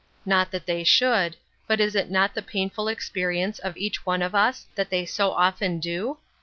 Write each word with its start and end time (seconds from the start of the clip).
Not 0.25 0.49
that 0.49 0.65
they 0.65 0.83
should, 0.83 1.35
but 1.67 1.79
is 1.79 1.93
it 1.95 2.09
not 2.09 2.33
the 2.33 2.41
painful 2.41 2.87
experience 2.87 3.59
of 3.59 3.77
each 3.77 4.03
one 4.03 4.23
of 4.23 4.33
us 4.33 4.65
that 4.73 4.89
they 4.89 5.05
so 5.05 5.29
often 5.33 5.79
do 5.79 6.17